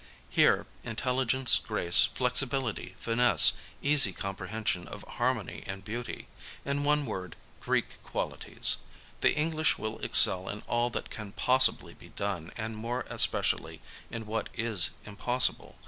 Here, 0.31 0.65
intelligence, 0.83 1.59
grace, 1.59 2.05
flexibility, 2.05 2.95
finesse, 2.97 3.53
easy 3.83 4.13
comprehension 4.13 4.87
of 4.87 5.03
harmony 5.07 5.63
and 5.67 5.85
beauty;— 5.85 6.27
in 6.65 6.83
one 6.83 7.05
word, 7.05 7.35
Greek 7.59 8.01
qualities. 8.01 8.77
The 9.19 9.35
English 9.35 9.77
will 9.77 9.99
excel 9.99 10.49
in 10.49 10.61
all 10.61 10.89
that 10.89 11.11
can 11.11 11.33
possibly 11.33 11.93
be 11.93 12.09
done, 12.09 12.51
and 12.57 12.75
more 12.75 13.05
especially 13.11 13.79
in 14.09 14.25
what 14.25 14.49
is/ 14.55 14.89
impossible. 15.05 15.77